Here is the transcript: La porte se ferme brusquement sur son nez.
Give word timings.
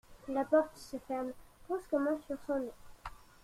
La 0.29 0.43
porte 0.45 0.75
se 0.77 0.97
ferme 0.97 1.29
brusquement 1.69 2.19
sur 2.27 2.35
son 2.47 2.57
nez. 2.59 2.71